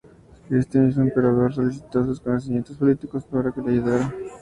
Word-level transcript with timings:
Este 0.49 0.79
mismo 0.79 1.03
emperador 1.03 1.53
solicitó 1.53 2.03
sus 2.03 2.19
conocimientos 2.19 2.75
políticos 2.75 3.23
para 3.25 3.51
que 3.51 3.61
le 3.61 3.73
ayudara. 3.73 4.11